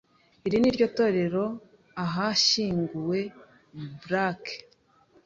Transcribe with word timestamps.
Iri 0.47 0.57
ni 0.61 0.71
ryo 0.75 0.87
torero 0.97 1.45
ahashyinguwe 2.03 3.19
Blake. 4.03 4.55